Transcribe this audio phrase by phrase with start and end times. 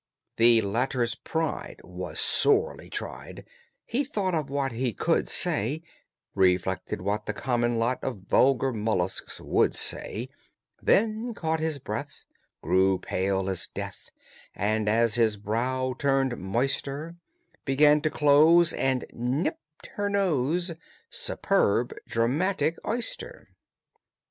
[0.37, 3.45] The latter's pride was sorely tried,
[3.85, 5.83] He thought of what he _could _say,
[6.33, 10.29] Reflected what the common lot Of vulgar molluscs would say;
[10.81, 12.25] Then caught his breath,
[12.63, 14.09] grew pale as death,
[14.55, 17.15] And, as his brow turned moister,
[17.63, 20.71] Began to close, and nipped her nose!
[21.11, 23.49] Superb, dramatic oyster!